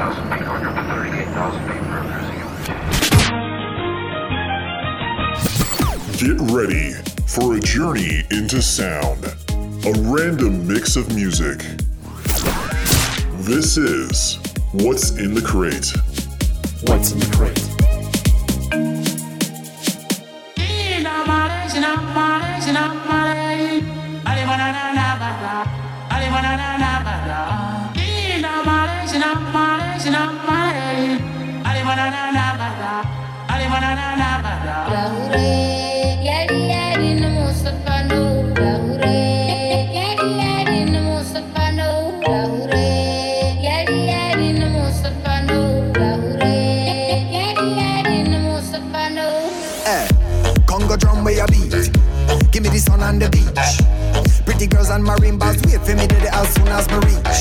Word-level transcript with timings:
38,000 0.00 0.32
feet 0.32 0.48
under 0.48 0.72
the 0.72 0.82
38,000 0.88 1.60
feet 1.68 1.82
for 1.84 2.00
cruising 2.08 2.40
Get 6.16 6.40
ready 6.52 6.92
for 7.26 7.56
a 7.56 7.60
journey 7.60 8.24
into 8.30 8.62
sound, 8.62 9.24
a 9.84 9.92
random 10.10 10.66
mix 10.66 10.96
of 10.96 11.14
music. 11.14 11.58
This 13.44 13.76
is 13.76 14.38
What's 14.72 15.10
in 15.18 15.34
the 15.34 15.42
Crate. 15.42 15.92
What's 16.88 17.12
in 17.12 17.18
the 17.18 17.36
Crate? 17.36 17.69
As 56.40 56.54
soon 56.54 56.68
as 56.68 56.88
me 56.88 56.96
reach. 57.08 57.40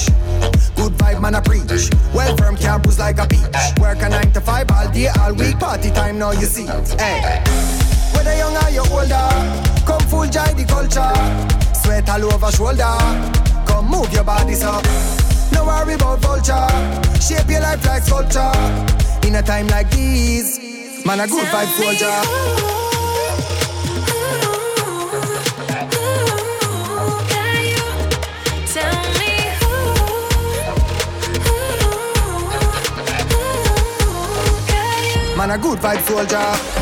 Good 0.76 0.94
vibe, 1.00 1.22
man, 1.22 1.36
I 1.36 1.42
preach. 1.42 1.90
Well 2.14 2.36
firm, 2.38 2.58
can't 2.58 2.84
bruise 2.84 3.00
like 3.00 3.18
a 3.20 3.28
peach. 3.28 3.42
Work 3.80 4.02
a 4.02 4.10
nine 4.10 4.32
to 4.34 4.42
five 4.42 4.70
all 4.72 4.92
day, 4.92 5.08
all 5.20 5.34
week. 5.34 5.58
Party 5.60 5.90
time, 5.92 6.20
now 6.20 6.32
you 6.32 6.46
see. 6.46 6.66
Hey. 6.98 7.42
Whether 8.14 8.36
young 8.36 8.56
or 8.56 8.70
you 8.70 8.84
older, 8.92 9.30
come 9.86 10.02
full 10.12 10.28
joy 10.28 10.52
the 10.56 10.66
culture. 10.68 11.14
Sweat 11.82 12.10
all 12.10 12.34
over 12.34 12.52
shoulder. 12.52 12.98
Come 13.66 13.90
move 13.90 14.12
your 14.14 14.24
body 14.24 14.54
so. 14.54 14.82
No 15.54 15.66
worry 15.66 15.94
about 15.94 16.20
vulture. 16.20 16.68
Shape 17.22 17.50
your 17.50 17.62
life 17.62 17.86
like 17.86 18.04
sculpture. 18.04 18.52
In 19.28 19.36
a 19.36 19.42
time 19.42 19.68
like 19.68 19.90
this, 19.92 20.60
man, 21.06 21.20
a 21.20 21.28
good 21.28 21.46
vibe 21.48 21.72
soldier. 21.78 22.79
Man, 35.40 35.52
a 35.52 35.58
good 35.58 35.80
vibe 35.80 36.02
soldier. 36.06 36.79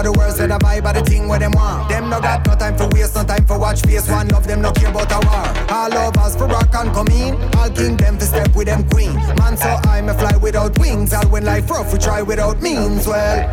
All 0.00 0.12
the 0.12 0.18
world, 0.18 0.34
say 0.34 0.46
the 0.46 0.58
vibe 0.58 0.88
of 0.88 0.94
the 0.94 1.02
thing 1.10 1.28
where 1.28 1.38
them 1.38 1.52
want. 1.52 1.88
Them 1.88 2.08
no 2.08 2.20
got 2.20 2.46
no 2.46 2.54
time 2.54 2.76
for 2.76 2.88
waste, 2.88 3.14
no 3.14 3.24
time 3.24 3.44
for 3.44 3.58
watch 3.58 3.82
face. 3.82 4.08
One 4.08 4.28
love 4.28 4.46
them 4.46 4.62
no 4.62 4.72
care 4.72 4.90
about 4.90 5.12
a 5.12 5.20
war. 5.26 5.44
All 5.76 5.90
lovers 5.90 6.36
for 6.36 6.46
rock 6.46 6.72
and 6.74 6.92
come 6.92 7.08
in. 7.08 7.34
All 7.56 7.68
king 7.70 7.96
them 7.96 8.16
to 8.18 8.24
step 8.24 8.54
with 8.56 8.66
them 8.66 8.88
queen. 8.88 9.14
Man, 9.36 9.56
so 9.56 9.68
I'm 9.84 10.08
a 10.08 10.14
fly 10.14 10.36
without 10.36 10.78
wings. 10.78 11.12
All 11.12 11.28
when 11.28 11.44
life 11.44 11.70
rough, 11.70 11.92
we 11.92 11.98
try 11.98 12.22
without 12.22 12.62
means. 12.62 13.06
Well, 13.06 13.44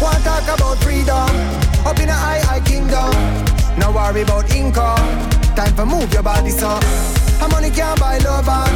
want 0.00 0.22
talk 0.22 0.46
about 0.54 0.78
freedom? 0.78 1.30
Up 1.86 1.98
in 1.98 2.08
a 2.08 2.18
high, 2.26 2.40
high 2.40 2.60
kingdom. 2.60 3.10
No 3.78 3.90
worry 3.90 4.22
about 4.22 4.54
income. 4.54 5.06
Time 5.56 5.74
for 5.74 5.86
move 5.86 6.12
your 6.12 6.22
body, 6.22 6.50
so. 6.50 6.78
A 7.42 7.48
money 7.50 7.70
can't 7.70 7.98
buy 7.98 8.18
love, 8.18 8.46
ah. 8.46 8.68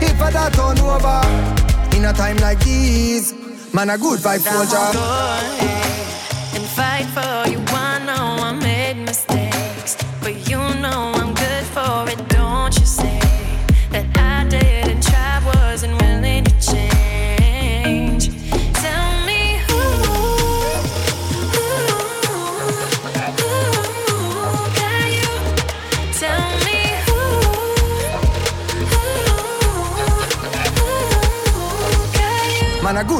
if 0.00 0.20
I 0.20 0.30
that 0.30 0.52
turn 0.54 0.78
over. 0.78 1.96
In 1.96 2.04
a 2.04 2.12
time 2.12 2.36
like 2.38 2.60
this, 2.60 3.34
man, 3.74 3.90
a 3.90 3.98
good 3.98 4.20
vibe 4.20 4.40
soldier 4.40 5.71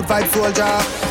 good 0.02 0.08
vibe 0.08 0.28
soldier. 0.32 1.01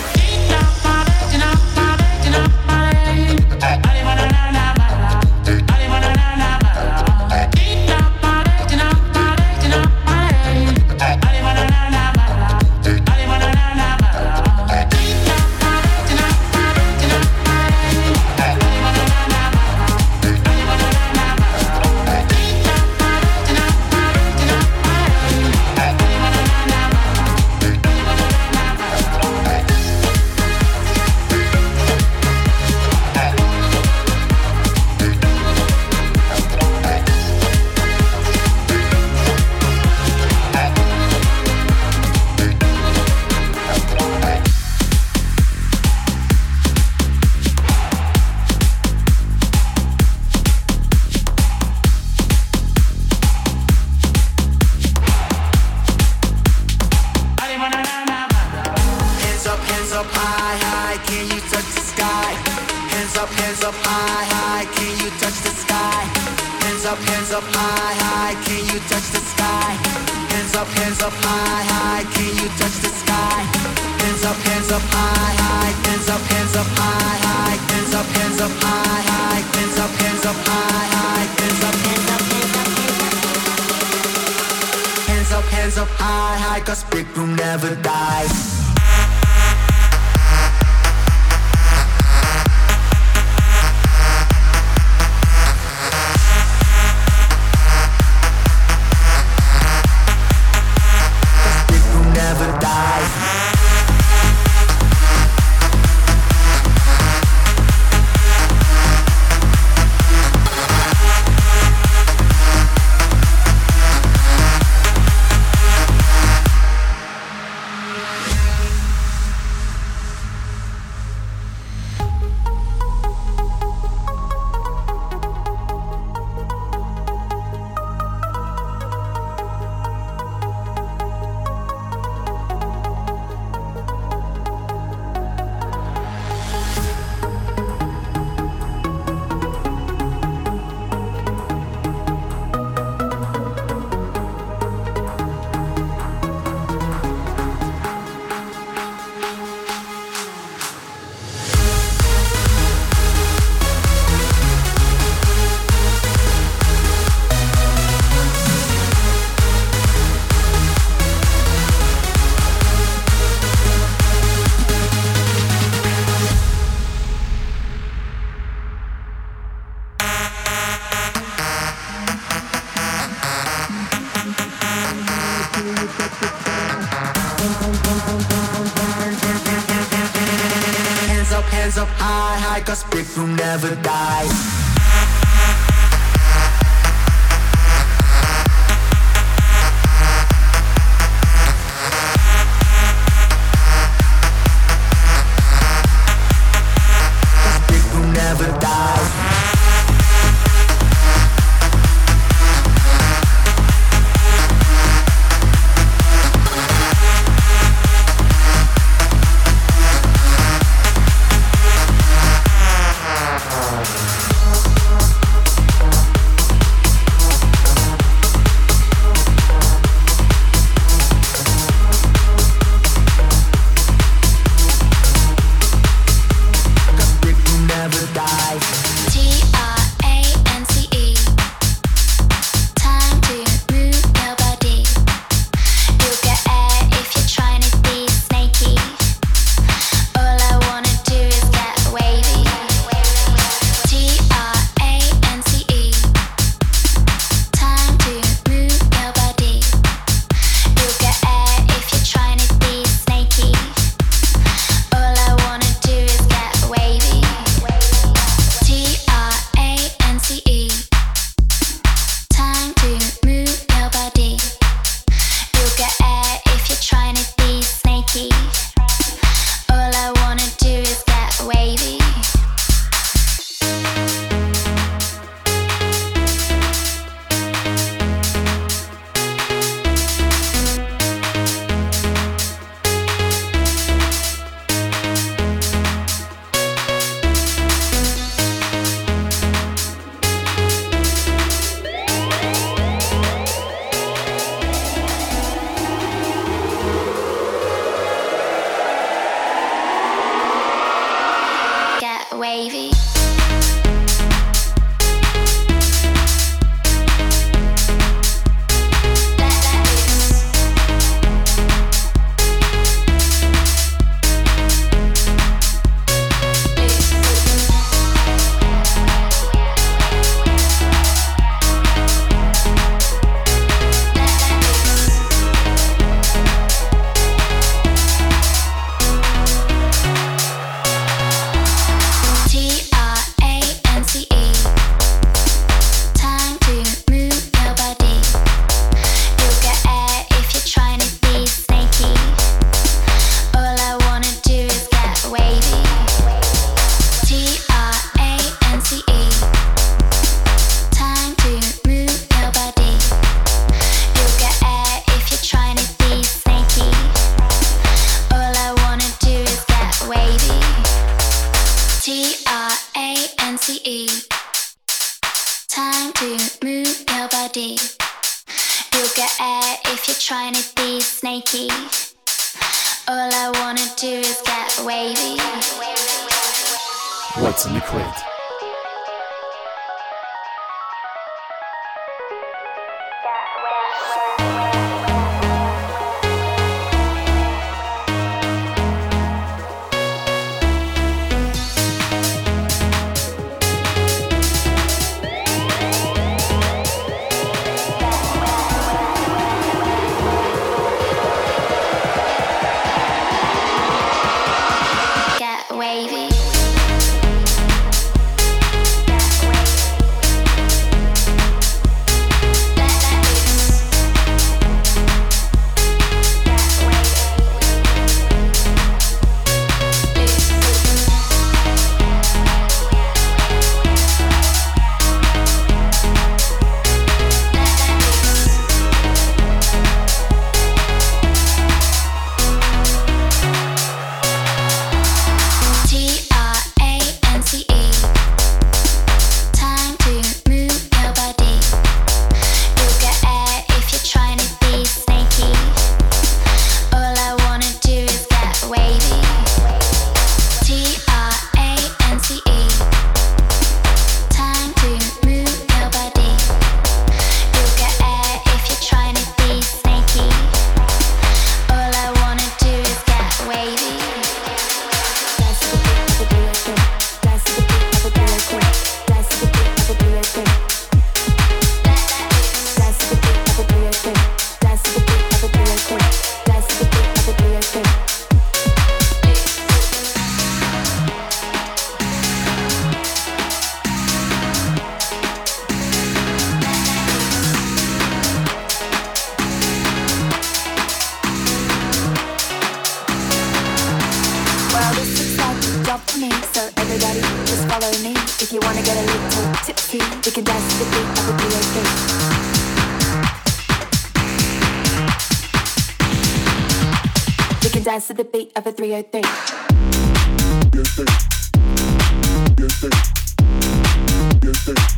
dance 507.91 508.07
to 508.07 508.13
the 508.13 508.23
beat 508.23 508.49
of 508.55 508.65
a 508.65 508.71
303. 508.71 509.19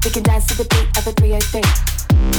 We 0.04 0.12
can 0.12 0.22
dance 0.22 0.46
to 0.46 0.58
the 0.58 0.68
beat 0.70 0.96
of 0.96 1.08
a 1.08 1.12
303. 1.14 2.33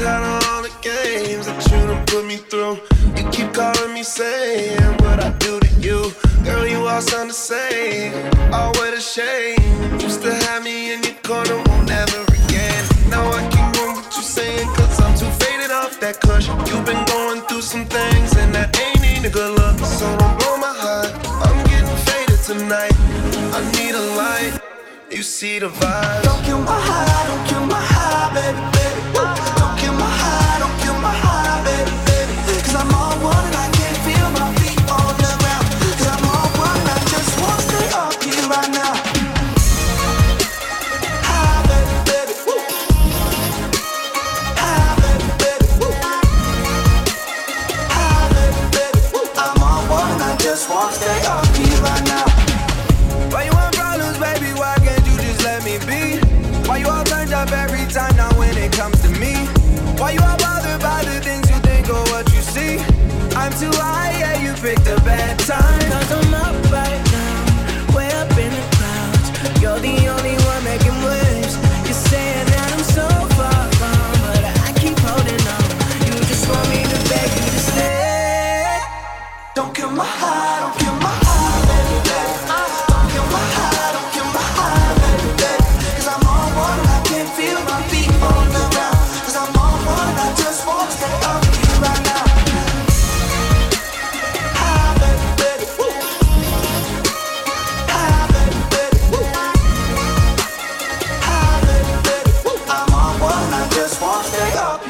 out 0.00 0.46
all 0.46 0.62
the 0.62 0.70
games 0.80 1.46
that 1.46 1.58
you 1.70 1.78
done 1.86 2.04
put 2.06 2.24
me 2.24 2.36
through. 2.36 2.78
You 3.16 3.28
keep 3.30 3.52
calling 3.52 3.92
me 3.94 4.02
saying 4.02 4.80
what 5.02 5.22
I 5.22 5.30
do 5.38 5.58
to 5.58 5.70
you. 5.80 6.12
Girl, 6.44 6.66
you 6.66 6.86
all 6.86 7.00
sound 7.00 7.30
the 7.30 7.34
same. 7.34 8.12
Oh, 8.52 8.70
what 8.76 8.94
a 8.94 9.00
shame. 9.00 9.58
Used 9.98 10.22
to 10.22 10.32
have 10.32 10.62
me 10.62 10.94
in 10.94 11.02
your 11.02 11.14
corner, 11.22 11.56
won't 11.66 11.90
ever 11.90 12.22
again. 12.44 12.84
Now 13.10 13.26
I 13.30 13.48
can't 13.50 13.76
what 13.96 14.16
you 14.16 14.22
saying, 14.22 14.68
cause 14.76 15.00
I'm 15.00 15.14
too 15.18 15.30
faded 15.44 15.70
off 15.70 15.98
that 16.00 16.20
cushion. 16.20 16.56
You've 16.66 16.84
been 16.84 17.04
going 17.06 17.40
through 17.48 17.62
some 17.62 17.84
things, 17.86 18.36
and 18.36 18.54
that 18.54 18.78
ain't 18.78 19.04
even 19.04 19.32
good 19.32 19.58
luck. 19.58 19.78
So 19.80 20.06
don't 20.18 20.38
blow 20.38 20.56
my 20.58 20.74
heart. 20.84 21.10
I'm 21.46 21.58
getting 21.66 21.98
faded 22.06 22.40
tonight. 22.44 22.94
I 23.56 23.60
need 23.78 23.94
a 23.94 24.04
light. 24.16 24.60
You 25.10 25.22
see 25.22 25.58
the 25.58 25.68
vibe. 25.68 26.22
Don't 26.22 26.44
kill 26.44 26.60
my 26.60 26.78
high, 26.88 27.26
don't 27.28 27.44
kill 27.48 27.66
my 27.66 27.80
high, 27.80 28.34
baby. 28.34 28.77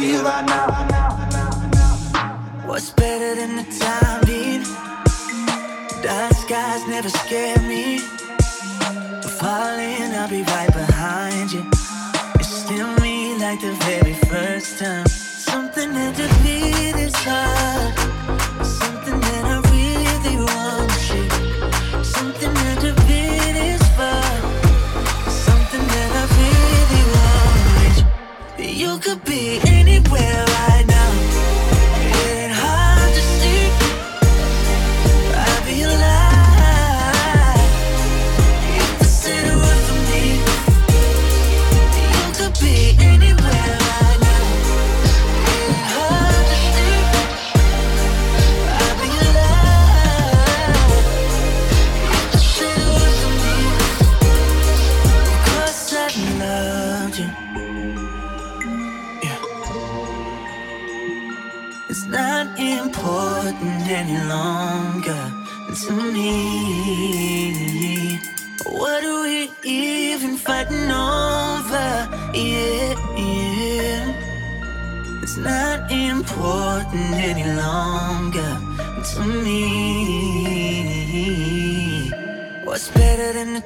feel 0.08 0.22
right 0.22 0.46
now. 0.46 0.68
What's 2.66 2.90
better 2.90 3.34
than 3.34 3.56
the 3.56 3.66
time 3.78 4.20
being? 4.24 4.62
Dark 6.02 6.32
skies 6.34 6.86
never 6.88 7.10
scare. 7.10 7.57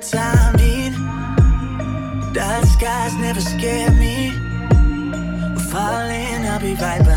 summertime 0.01 0.57
need. 0.57 0.93
Dark 2.34 2.64
skies 2.64 3.14
never 3.16 3.40
scare 3.40 3.90
me. 3.93 4.32
We're 5.55 5.70
falling, 5.70 6.47
I'll 6.47 6.61
be 6.61 6.74
right 6.74 7.05
back. 7.05 7.12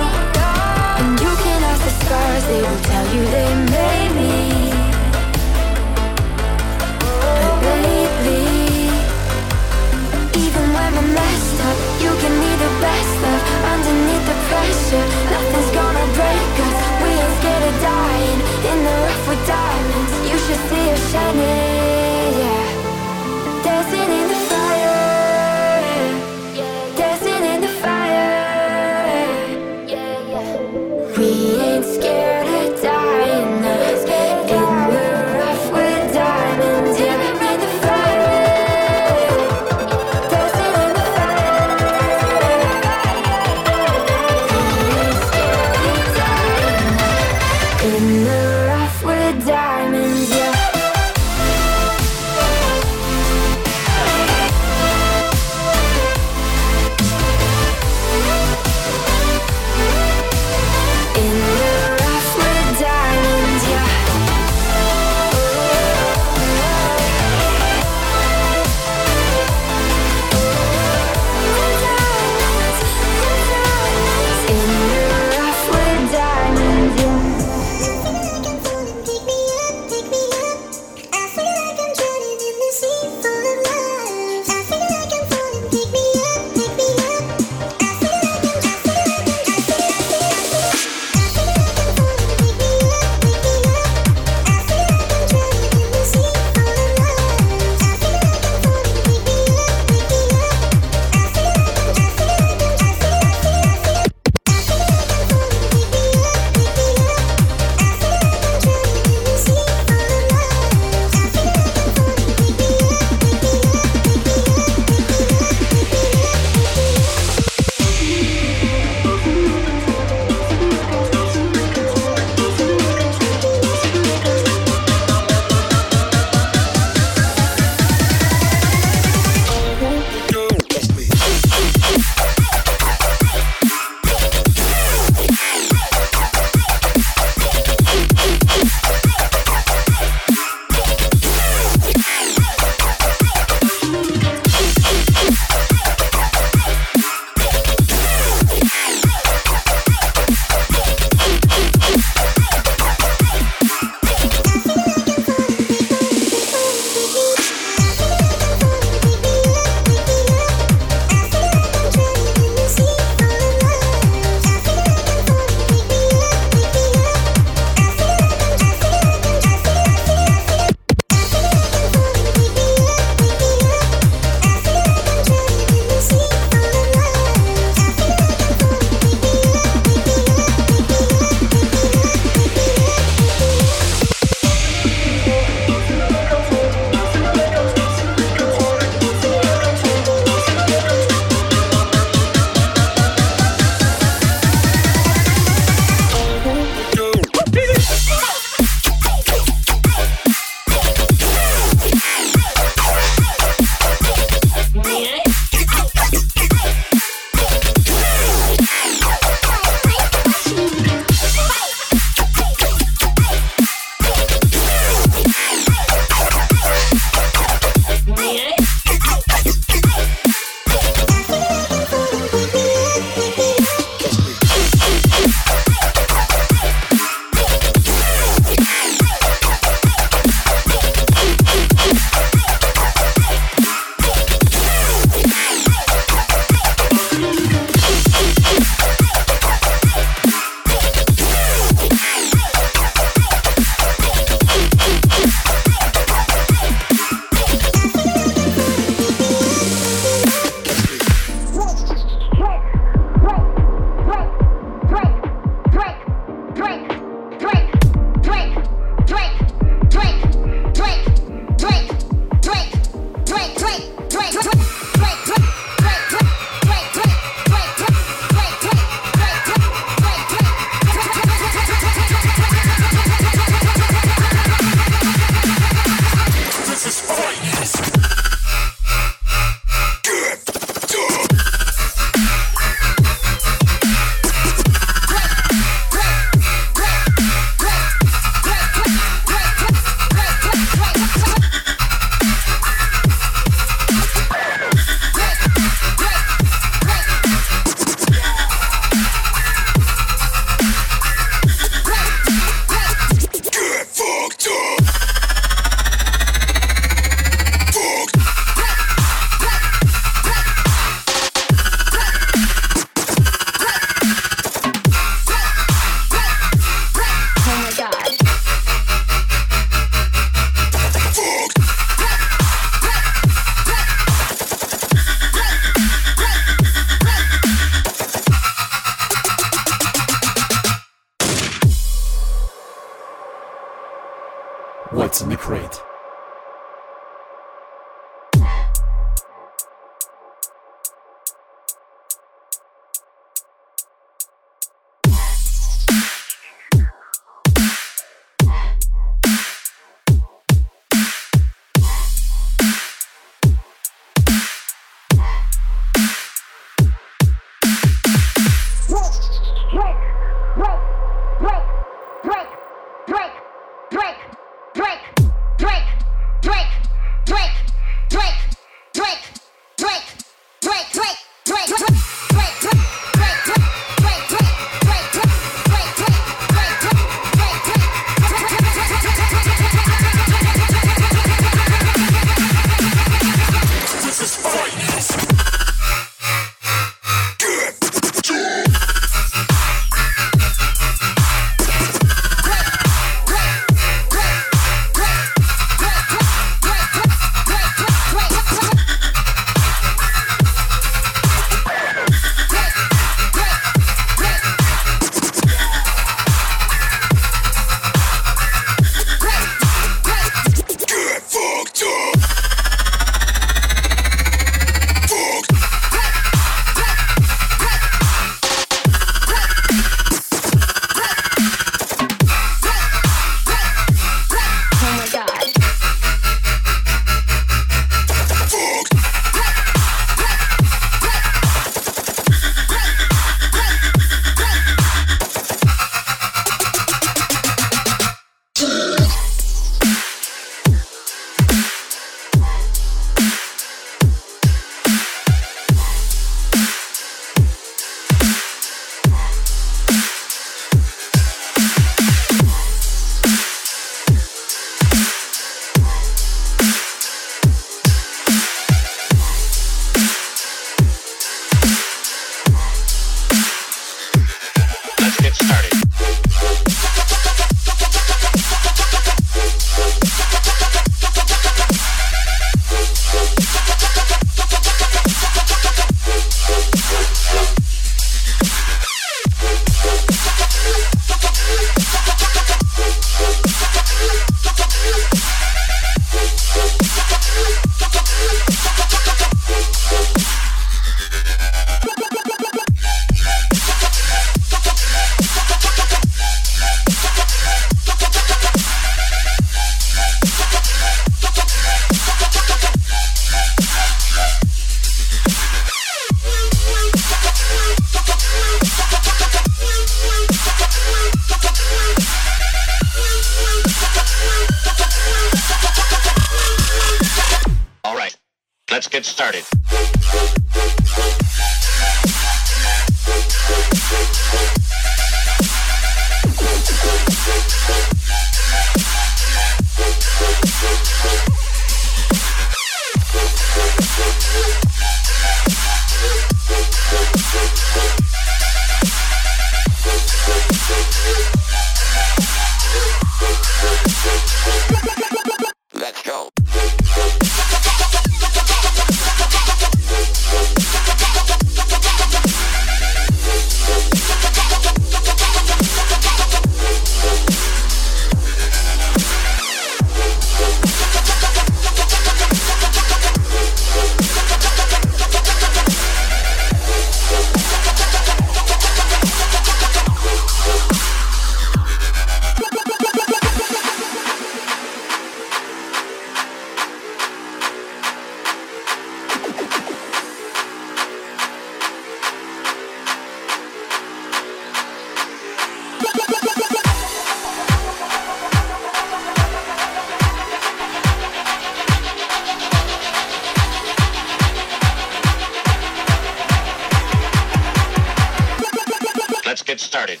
Let's 599.30 599.44
get 599.44 599.60
started. 599.60 600.00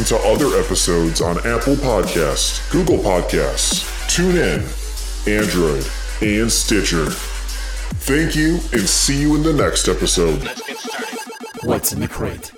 Listen 0.00 0.16
to 0.16 0.24
other 0.24 0.58
episodes 0.58 1.20
on 1.20 1.36
Apple 1.40 1.74
Podcasts, 1.74 2.72
Google 2.72 2.96
Podcasts, 2.96 3.84
TuneIn, 4.08 4.62
Android, 5.28 5.86
and 6.22 6.50
Stitcher. 6.50 7.04
Thank 8.06 8.34
you 8.34 8.60
and 8.72 8.88
see 8.88 9.20
you 9.20 9.34
in 9.34 9.42
the 9.42 9.52
next 9.52 9.88
episode. 9.88 10.42
What's 11.64 11.92
in 11.92 12.00
the 12.00 12.08
crate? 12.08 12.50